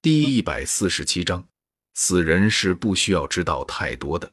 [0.00, 1.44] 第一百四十七章，
[1.94, 4.32] 死人是不需要知道太多的。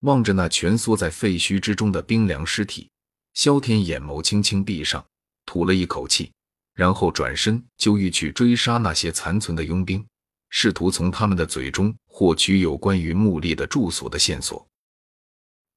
[0.00, 2.90] 望着那蜷缩在废墟之中的冰凉尸体，
[3.34, 5.04] 萧天眼眸轻轻闭上，
[5.44, 6.32] 吐了一口气，
[6.72, 10.02] 然后转身就欲去追杀那些残存的佣兵，
[10.48, 14.66] 试图从他们的嘴中获取有关于穆丽的住所的线索。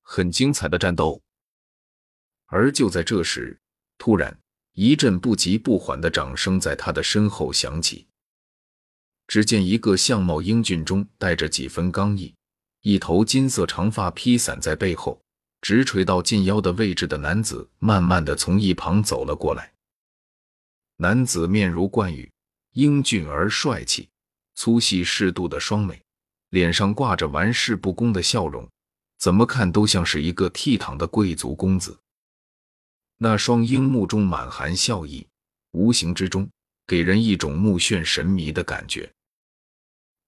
[0.02, 1.22] 很精彩的战斗。
[2.46, 3.60] 而就在这时，
[3.98, 4.40] 突然
[4.76, 8.08] 一阵不急不缓的掌声在他的身后响起。
[9.28, 12.34] 只见一个相貌英俊中带着几分刚毅，
[12.81, 15.20] 一头金色长发披散在背后，
[15.62, 19.72] 直垂到近腰的位置的男子，慢慢的从一旁走了过来。
[20.98, 22.31] 男子面如冠羽，
[22.73, 24.08] 英俊而帅气，
[24.53, 26.00] 粗细适度的双眉，
[26.52, 28.70] 脸上挂着玩世不恭的笑容，
[29.17, 32.00] 怎么看都像是一个倜傥的贵族公子。
[33.17, 35.26] 那双樱目中满含笑意，
[35.72, 36.48] 无形之中
[36.86, 39.12] 给人一种目眩神迷的感觉。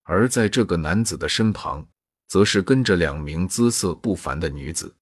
[0.10, 1.86] 而在这个男子的身旁，
[2.30, 4.96] 则是跟着两名姿色不凡的女子，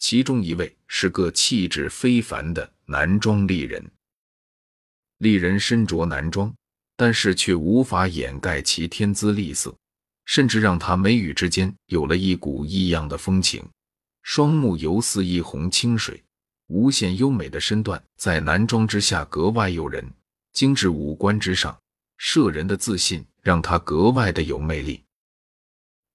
[0.00, 3.88] 其中一位是个气质非凡的男装丽人。
[5.18, 6.52] 丽人身着男装，
[6.96, 9.72] 但是却无法掩盖其天姿丽色，
[10.24, 13.64] 甚至让她眉宇之间有了一股异样的风情。
[14.22, 16.20] 双目犹似一泓清水，
[16.66, 20.12] 无限优美的身段在男装之下格外诱人，
[20.52, 21.78] 精致五官之上，
[22.16, 23.26] 摄人的自信。
[23.46, 25.04] 让他格外的有魅力，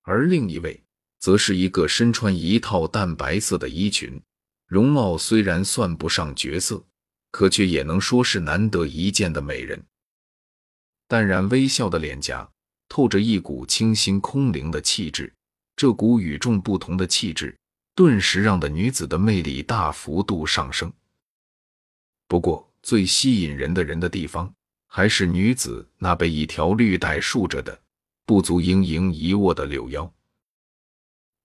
[0.02, 0.84] 而另一位
[1.18, 4.22] 则是一个身穿一套淡白色的衣裙，
[4.68, 6.86] 容貌虽然算不上绝色，
[7.32, 9.82] 可却也能说是难得一见的美人。
[11.08, 12.52] 淡然微笑的脸颊
[12.90, 15.34] 透着一股清新空灵的气质，
[15.78, 17.58] 这股与众不同的气质，
[17.96, 20.92] 顿时让的女子的魅力大幅度上升。
[22.28, 24.54] 不过，最吸引人的人的地方。
[24.94, 27.82] 还是女子那被一条绿带束着的
[28.26, 30.14] 不足盈盈一握的柳腰。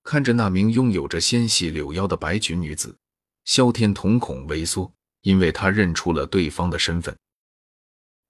[0.02, 2.98] 看着那名拥有着纤细柳腰的白裙女子，
[3.44, 7.16] 萧天瞳孔微缩，因为他认出了对方的身份。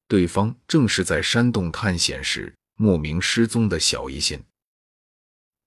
[0.07, 4.45] 对方正是在山洞探险时莫名失踪的小医仙。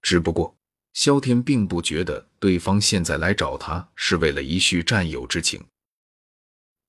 [0.03, 0.55] 只不过，
[0.93, 5.65] 萧天并不觉得对方现在来找他是为了一叙战友之情，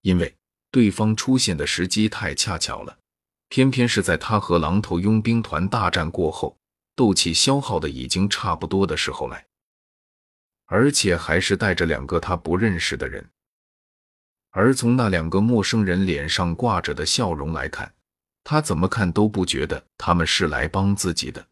[0.02, 0.36] 因为。
[0.70, 2.98] 对方出现的时机太恰巧了，
[3.48, 6.56] 偏偏是在他和狼头佣兵团大战过后，
[6.94, 9.46] 斗气消耗的已经差不多的时候来，
[10.66, 13.28] 而且还是带着两个他不认识的人。
[14.50, 17.92] 而从那两个陌生人脸上挂着的笑容来看，
[18.42, 21.46] 他怎么看都不觉得他们是来帮自己的。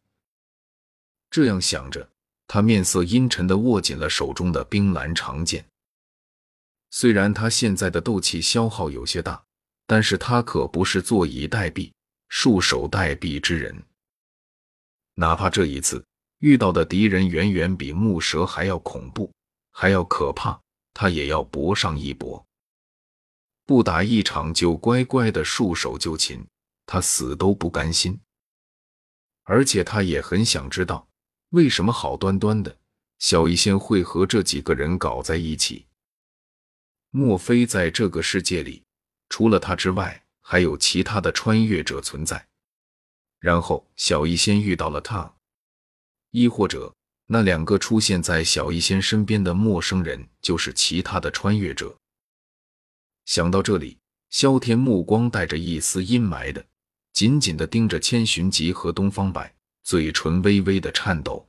[1.31, 2.09] 这样想着，
[2.47, 5.65] 他面色阴沉的握紧了手中的冰蓝长剑。
[6.91, 9.43] 虽然他现在的斗气消耗有些大，
[9.87, 11.93] 但是他可不是坐以待毙、
[12.29, 13.83] 束手待毙之人。
[15.15, 16.05] 哪怕这一次
[16.39, 19.33] 遇到的敌人远远比木蛇还要恐怖、
[19.73, 20.59] 还要可怕，
[20.95, 22.45] 他也要搏上一搏。
[23.67, 26.47] 不打一场就乖乖的束手就擒，
[26.87, 28.19] 他死都不甘心。
[29.43, 31.07] 而且他也很想知道，
[31.51, 32.75] 为什么好端端的
[33.19, 35.85] 小医仙会和这几个人搞在一起。
[37.11, 38.85] 莫非在这个世界里，
[39.29, 42.47] 除了他之外，还有其他的穿越者存在？
[43.39, 45.35] 然后小医仙遇到了他，
[46.31, 46.95] 亦或者
[47.27, 51.97] 那两个出现在小医仙身边的陌生人就是其他的穿越者？
[53.25, 53.99] 想到这里，
[54.29, 56.67] 萧天目光带着一丝阴霾的，
[57.13, 61.49] 紧紧的盯着千寻疾和东方白，嘴唇微微的颤抖。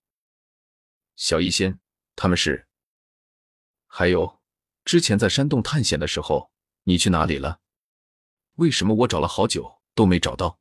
[1.16, 1.78] 小医仙，
[2.16, 2.66] 他们是？
[3.88, 4.39] 还有。
[4.90, 6.50] 之前在山洞探险的时候，
[6.86, 7.60] 你去哪里了？
[8.56, 10.58] 为什么我找了好久都没找到？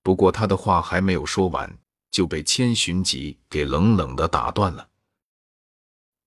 [0.00, 1.76] 不过他的话还没有说完，
[2.12, 4.90] 就被千寻疾给冷冷的打断了。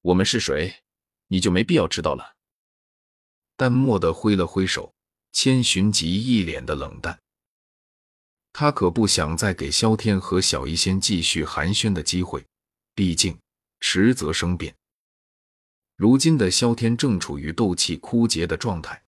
[0.01, 0.83] 我们是谁，
[1.27, 2.35] 你就没必要知道了。
[3.55, 4.93] 淡漠的挥了挥手，
[5.31, 7.17] 千寻疾一脸的冷淡。
[8.51, 12.45] 他可不想再给萧天和小医仙继续寒暄的机会，
[12.93, 13.39] 毕竟
[13.79, 14.75] 迟则生变。
[16.03, 19.01] 如今的萧天正处于斗气枯竭的状态，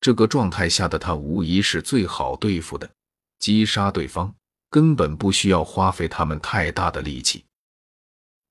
[0.00, 2.90] 这个状态下的他无疑是最好对付的，
[3.38, 4.34] 击杀对方
[4.68, 7.44] 根本不需要花费他们太大的力气。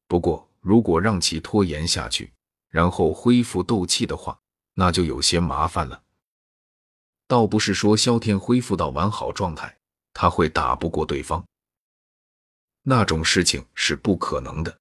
[0.07, 2.31] 不过，如果让其拖延下去，
[2.69, 4.39] 然后恢复斗气的话，
[4.75, 6.01] 那就有些麻烦了。
[7.27, 9.77] 倒不是说萧天恢复到完好状态，
[10.13, 11.45] 他会打不过对方，
[12.83, 14.79] 那种事情是不可能的。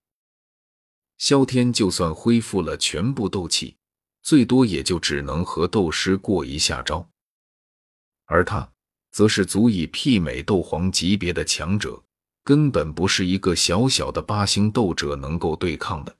[1.18, 3.76] 萧天就算恢复了全部斗气，
[4.22, 7.08] 最多也就只能和斗师过一下招，
[8.24, 8.70] 而他
[9.10, 12.00] 则是足以媲美斗皇级别的强者，
[12.44, 16.16] 根本不是一个小小的八星斗者能够对抗的。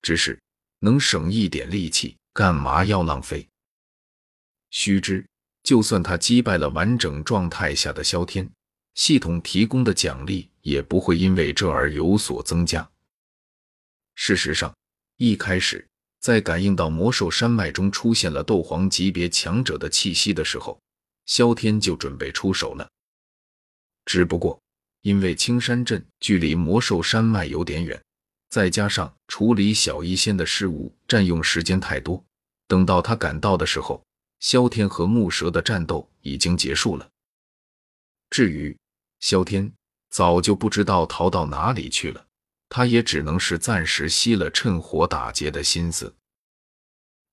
[0.00, 0.40] 只是
[0.78, 3.48] 能省一点力气，干嘛要浪费？
[4.70, 5.26] 须知，
[5.64, 8.48] 就算他击败了完整状态下的萧天，
[8.94, 12.88] 系统提供的奖励也不会因为这而有所增加。
[14.16, 14.74] 事实上，
[15.18, 15.86] 一开始
[16.18, 20.80] 在感应到魔兽山脉中出现了斗皇级别强者的气息的时候，
[21.26, 22.88] 萧天就准备出手了。
[24.04, 24.60] 只不过
[25.02, 28.02] 因为青山镇距离魔兽山脉有点远，
[28.48, 32.24] 再加上处理小医仙的事物占用时间太多，
[32.66, 34.02] 等到他赶到的时候，
[34.40, 37.08] 萧天和木蛇的战斗已经结束了。
[38.30, 38.76] 至于
[39.20, 39.72] 萧天，
[40.10, 42.25] 早就不知道逃到哪里去了。
[42.68, 46.14] 他也只能是暂时熄了趁火打劫的心思。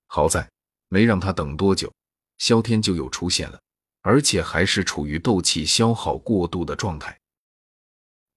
[0.06, 0.48] 好在
[0.88, 1.92] 没让他等多久，
[2.38, 3.60] 萧天就又出现了，
[4.02, 7.20] 而且还是处于斗气消耗过度的状态。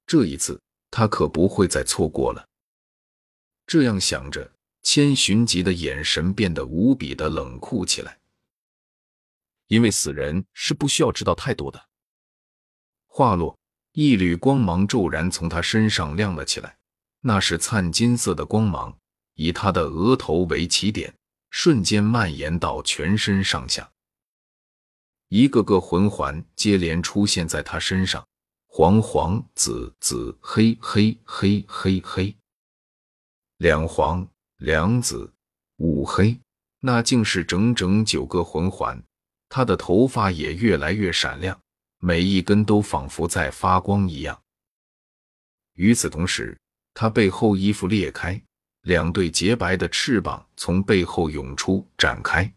[0.06, 0.60] 这一次
[0.90, 2.48] 他可不会再错过了。
[3.68, 4.52] 这样想着，
[4.82, 8.18] 千寻疾的眼神变得无比的冷酷起来。
[9.68, 11.90] 因为死人是不需要知道太多的。
[13.06, 13.60] 话落，
[13.92, 16.78] 一缕光芒骤然从他身上亮了起来。
[17.22, 18.98] 那是灿金色的光芒，
[19.34, 21.14] 以他的额头为起点，
[21.50, 23.92] 瞬间蔓延到全身上下。
[25.30, 28.26] 一个个魂环接连出现在他身上，
[28.68, 32.34] 黄黄、紫紫、黑黑、黑黑黑，
[33.58, 34.26] 两黄、
[34.58, 35.34] 两紫、
[35.78, 36.40] 五黑，
[36.80, 39.04] 那竟是整整九个魂环。
[39.50, 41.60] 他的头发也越来越闪亮，
[42.00, 44.42] 每一根都仿佛在发光一样。
[45.74, 46.58] 与此同时，
[47.00, 48.42] 他背后衣服裂开，
[48.82, 52.52] 两对洁白的翅膀从背后涌出展开，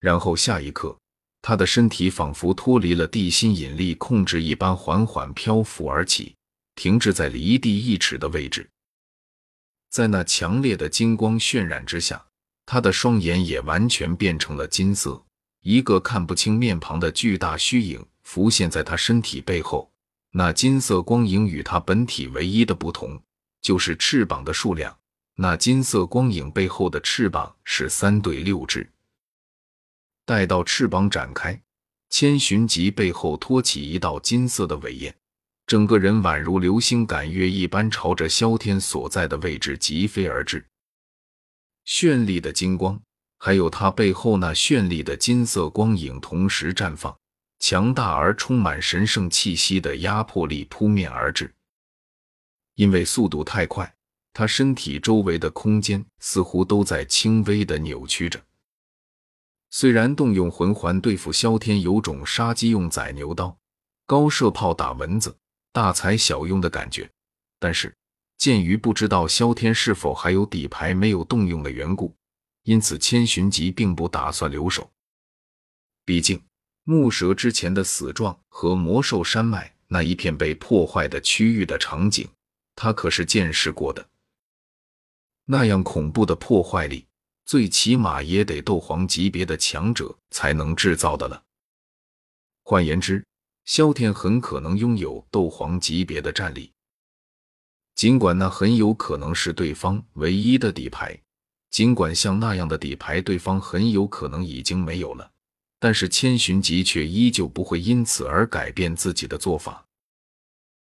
[0.00, 0.98] 然后下一刻，
[1.42, 6.34] 他的身体仿佛脱离了地心引力控制一般，缓缓漂浮而起，
[6.76, 8.66] 停滞在离地一尺的位置。
[9.90, 12.24] 在那强烈的金光渲染之下，
[12.64, 15.22] 他的双眼也完全变成了金色，
[15.60, 19.92] 一个看不清面庞的巨大虚影浮现在他身体背后。
[20.36, 23.22] 那金色光影与它本体唯一的不同，
[23.62, 24.98] 就是翅膀的数量。
[25.36, 28.90] 那金色光影背后的翅膀是三对六只。
[30.24, 31.62] 待到翅膀展开，
[32.10, 35.14] 千寻疾背后托起一道金色的尾焰，
[35.68, 40.66] 整个人宛如流星赶月一般，朝着萧天所在的位置疾飞而至。
[41.86, 43.00] 绚丽的金光，
[43.38, 47.16] 还有他背后那绚丽的金色光影同时绽放。
[47.66, 51.54] 强大而充满神圣气息的压迫力扑面而至，
[52.74, 53.96] 因为速度太快，
[54.34, 58.38] 他身体周围的空间似乎都在轻微的扭曲着。
[59.70, 63.58] 虽然动用魂环对付萧天有种杀鸡用宰牛刀、
[64.04, 65.34] 高射炮打蚊子、
[65.72, 67.10] 大材小用的感觉，
[67.58, 67.96] 但是
[68.36, 72.14] 鉴于不知道萧天是否还有底牌没有动用的缘故，
[72.64, 74.92] 因此千寻疾并不打算留手，
[76.04, 76.38] 毕竟。
[76.84, 82.28] 木蛇之前的死状和魔兽山脉那一片被破坏的区域的场景，
[82.76, 84.06] 他可是见识过的。
[85.46, 87.06] 那样恐怖的破坏力，
[87.46, 91.42] 最起码也得斗皇级别的强者才能制造的了。
[92.62, 93.24] 换言之，
[93.64, 96.70] 萧天很可能拥有斗皇级别的战力。
[97.94, 101.18] 尽管那很有可能是对方唯一的底牌，
[101.70, 105.30] 尽管像那样的底牌，对方很有可能已经没有了。
[105.84, 109.84] 但是千寻疾却依旧不会因此而改变自己的做法。